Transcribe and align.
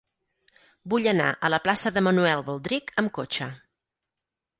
Vull 0.93 1.09
anar 1.11 1.27
a 1.33 1.51
la 1.53 1.59
plaça 1.65 1.91
de 1.97 2.03
Manuel 2.07 2.41
Baldrich 2.47 2.95
amb 3.03 3.13
cotxe. 3.19 3.49